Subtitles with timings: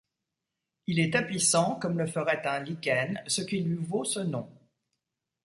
[0.87, 4.49] Il est tapissant comme le ferait un lichen, ce qui lui vaut ce nom.